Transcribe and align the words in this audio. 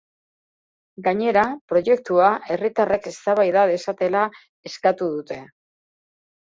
Gainera, 1.07 1.43
proiektua 1.73 2.31
herritarrek 2.55 3.07
eztabaida 3.15 3.69
dezatela 3.77 4.27
eskatu 4.73 5.13
dute. 5.19 5.41